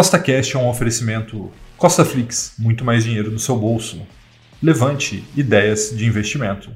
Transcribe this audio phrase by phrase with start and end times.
[0.00, 4.00] Costa Cash é um oferecimento Costa Flix, muito mais dinheiro no seu bolso.
[4.62, 6.70] Levante ideias de investimento.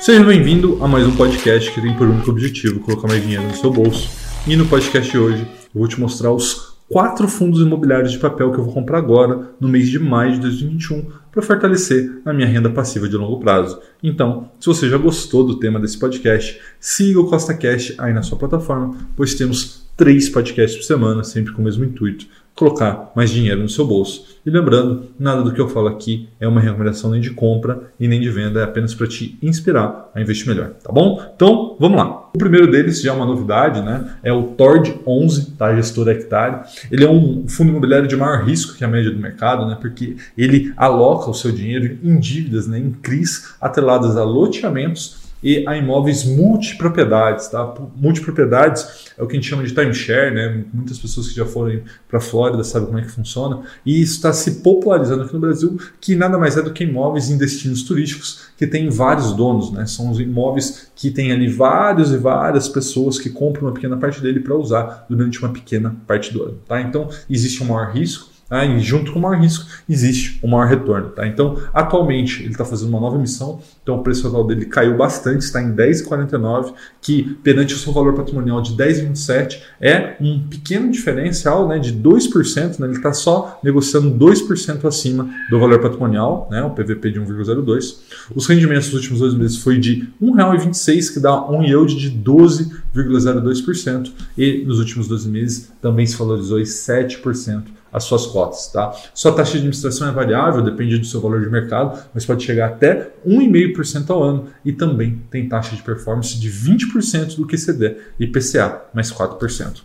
[0.00, 3.54] Seja bem-vindo a mais um podcast que tem por único objetivo colocar mais dinheiro no
[3.54, 4.10] seu bolso.
[4.48, 8.52] E no podcast de hoje eu vou te mostrar os quatro fundos imobiliários de papel
[8.52, 12.46] que eu vou comprar agora, no mês de maio de 2021, para fortalecer a minha
[12.46, 13.80] renda passiva de longo prazo.
[14.02, 18.22] Então, se você já gostou do tema desse podcast, siga o Costa Cash aí na
[18.22, 23.30] sua plataforma, pois temos três podcasts por semana, sempre com o mesmo intuito colocar mais
[23.30, 24.34] dinheiro no seu bolso.
[24.46, 28.06] E lembrando, nada do que eu falo aqui é uma recomendação nem de compra e
[28.06, 31.20] nem de venda, é apenas para te inspirar a investir melhor, tá bom?
[31.34, 32.30] Então, vamos lá.
[32.34, 34.16] O primeiro deles já é uma novidade, né?
[34.22, 35.74] É o Tord 11, tá?
[35.74, 36.62] Gestor hectare.
[36.90, 39.76] Ele é um fundo imobiliário de maior risco que a média do mercado, né?
[39.80, 42.78] Porque ele aloca o seu dinheiro em dívidas, né?
[42.78, 47.48] Em CRIs atreladas a loteamentos e a imóveis multipropriedades.
[47.48, 47.74] Tá?
[47.94, 50.64] Multipropriedades é o que a gente chama de timeshare, né?
[50.72, 54.14] muitas pessoas que já foram para a Flórida sabem como é que funciona, e isso
[54.14, 57.82] está se popularizando aqui no Brasil, que nada mais é do que imóveis em destinos
[57.82, 59.84] turísticos que têm vários donos, né?
[59.84, 64.22] são os imóveis que têm ali vários e várias pessoas que compram uma pequena parte
[64.22, 66.58] dele para usar durante uma pequena parte do ano.
[66.66, 66.80] Tá?
[66.80, 68.64] Então existe um maior risco, Tá?
[68.64, 71.10] E junto com o maior risco existe o maior retorno.
[71.10, 71.26] Tá?
[71.26, 75.42] Então, atualmente, ele está fazendo uma nova emissão, então o preço atual dele caiu bastante,
[75.42, 81.66] está em 10,49, que perante o seu valor patrimonial de 10,27 é um pequeno diferencial
[81.66, 82.86] né, de 2%, né?
[82.86, 87.96] ele está só negociando 2% acima do valor patrimonial, né, o PVP de 1,02.
[88.34, 92.10] Os rendimentos dos últimos dois meses foi de R$ 1,26, que dá um yield de
[92.10, 97.62] 12,02%, e nos últimos 12 meses também se valorizou em 7%
[97.94, 98.66] as suas cotas.
[98.66, 98.92] Tá?
[99.14, 102.66] Sua taxa de administração é variável, depende do seu valor de mercado, mas pode chegar
[102.66, 108.26] até 1,5% ao ano e também tem taxa de performance de 20% do QCD e
[108.26, 109.82] PCA, mais 4%.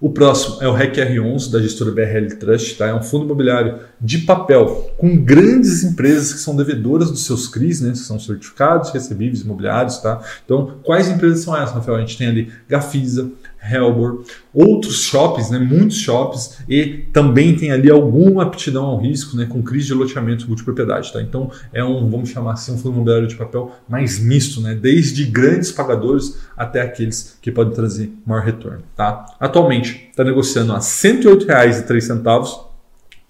[0.00, 2.86] O próximo é o REC R11 da gestora BRL Trust, tá?
[2.86, 7.82] é um fundo imobiliário de papel com grandes empresas que são devedoras dos seus CRIs,
[7.82, 7.90] né?
[7.90, 9.98] que são certificados recebíveis imobiliários.
[9.98, 10.22] Tá?
[10.42, 11.98] Então, quais empresas são essas, Rafael?
[11.98, 13.30] A gente tem ali Gafisa,
[13.62, 19.46] Helbor, outros shoppings, né, muitos shoppings, e também tem ali alguma aptidão ao risco, né,
[19.46, 21.12] com crise de loteamento multipropriedade.
[21.12, 21.20] Tá?
[21.20, 25.24] Então é um, vamos chamar assim, um fundo imobiliário de papel mais misto, né, desde
[25.24, 28.82] grandes pagadores até aqueles que podem trazer maior retorno.
[28.96, 29.26] Tá?
[29.38, 32.69] Atualmente está negociando a R$ 108,03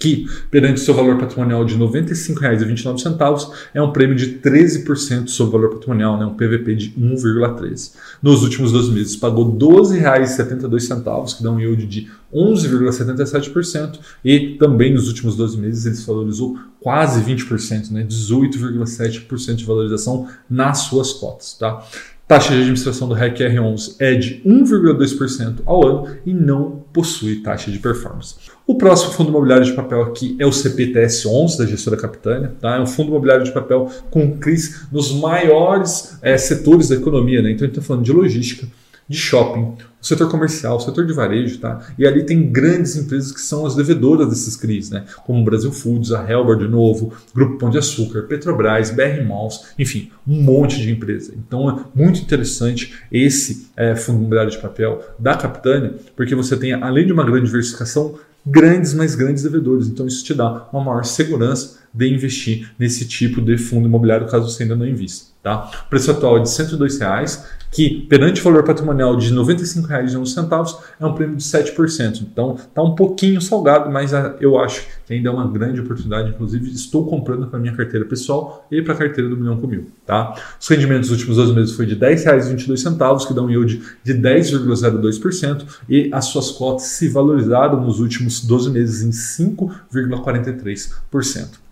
[0.01, 5.61] que, perante seu valor patrimonial de R$ 95,29, é um prêmio de 13% sobre o
[5.61, 6.25] valor patrimonial, né?
[6.25, 7.93] um PVP de 1,13.
[8.23, 14.95] Nos últimos 12 meses, pagou R$ 12,72, que dá um yield de 11,77%, e também
[14.95, 18.03] nos últimos 12 meses ele se valorizou quase 20%, né?
[18.09, 21.53] 18,7% de valorização nas suas cotas.
[21.53, 21.85] Tá?
[22.31, 27.73] Taxa de administração do REC R11 é de 1,2% ao ano e não possui taxa
[27.73, 28.37] de performance.
[28.65, 32.55] O próximo fundo imobiliário de papel aqui é o CPTS11 da gestora Capitânia.
[32.61, 32.77] Tá?
[32.77, 37.43] É um fundo imobiliário de papel com CRIs nos maiores é, setores da economia.
[37.43, 37.51] Né?
[37.51, 38.65] Então, a gente está falando de logística,
[39.11, 41.85] de shopping, o setor comercial, o setor de varejo, tá?
[41.99, 45.05] E ali tem grandes empresas que são as devedoras desses CRIs, né?
[45.27, 50.13] Como Brasil Foods, a Helber de novo, Grupo Pão de Açúcar, Petrobras, BR Malls, enfim,
[50.25, 51.35] um monte de empresa.
[51.37, 56.73] Então é muito interessante esse é, fundo imobiliário de papel da Capitânia, porque você tem,
[56.73, 58.15] além de uma grande diversificação,
[58.47, 59.89] grandes, mais grandes devedores.
[59.89, 64.51] Então isso te dá uma maior segurança de investir nesse tipo de fundo imobiliário caso
[64.51, 65.31] você ainda não invista.
[65.43, 65.71] Tá?
[65.87, 70.77] O preço atual é de 102 reais, que perante o valor patrimonial de R$ 95,11
[71.01, 72.21] é um prêmio de 7%.
[72.23, 76.29] Então está um pouquinho salgado, mas ah, eu acho que ainda é uma grande oportunidade.
[76.31, 79.87] Inclusive, estou comprando para minha carteira pessoal e para a carteira do Milhão com Mil.
[80.05, 80.35] Tá?
[80.61, 84.15] Os rendimentos dos últimos 12 meses foi de R$ 10,22, que dá um yield de
[84.15, 89.09] 10,02%, e as suas cotas se valorizaram nos últimos 12 meses em
[89.47, 91.70] 5,43%.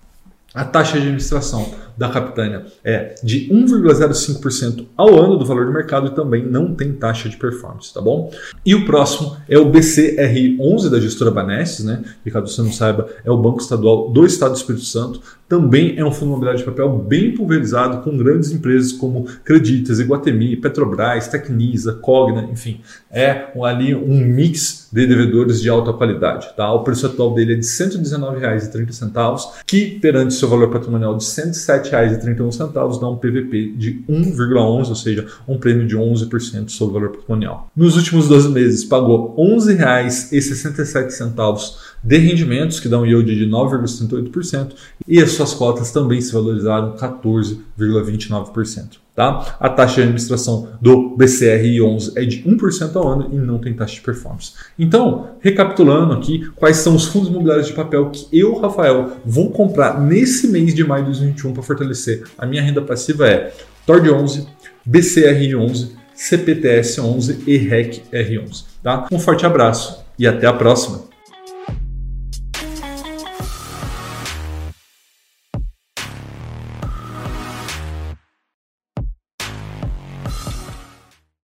[0.55, 6.07] A taxa de administração da Capitânia é de 1,05% ao ano do valor do mercado
[6.07, 8.33] e também não tem taxa de performance, tá bom?
[8.65, 12.03] E o próximo é o BCRI11 da gestora Banestes, né?
[12.25, 15.21] E caso você não saiba, é o Banco Estadual do Estado do Espírito Santo.
[15.49, 20.57] Também é um fundo imobiliário de papel bem pulverizado com grandes empresas como Creditas, Iguatemi,
[20.57, 22.81] Petrobras, Tecnisa, Cogna, enfim.
[23.11, 26.73] É ali um mix de devedores de alta qualidade, tá?
[26.73, 31.31] O preço atual dele é de R$ 119,30, que perante seu valor patrimonial de R$
[31.31, 36.97] 107 R$ 7,31 dá um PVP de 1,11, ou seja, um prêmio de 11% sobre
[36.97, 37.71] o valor patrimonial.
[37.77, 44.73] Nos últimos 12 meses, pagou R$ 11,67 de rendimentos, que dá um yield de 9,68%,
[45.07, 48.99] e as suas cotas também se valorizaram 14,29%.
[49.15, 49.57] Tá?
[49.59, 53.97] A taxa de administração do BCR11 é de 1% ao ano e não tem taxa
[53.97, 54.53] de performance.
[54.79, 60.01] Então, recapitulando aqui, quais são os fundos imobiliários de papel que eu, Rafael, vou comprar
[60.01, 63.53] nesse mês de maio de 2021 para fortalecer a minha renda passiva é
[63.89, 64.47] TORD11,
[64.89, 68.67] BCR11, CPTS11 e REC R11.
[68.85, 69.09] Tá?
[69.11, 71.09] Um forte abraço e até a próxima!